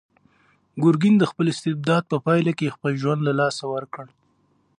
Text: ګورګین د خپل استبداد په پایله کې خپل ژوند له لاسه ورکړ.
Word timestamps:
ګورګین 0.81 1.15
د 1.19 1.23
خپل 1.31 1.45
استبداد 1.53 2.03
په 2.11 2.17
پایله 2.25 2.51
کې 2.59 2.73
خپل 2.75 2.91
ژوند 3.01 3.21
له 3.27 3.33
لاسه 3.39 3.63
ورکړ. 3.73 4.05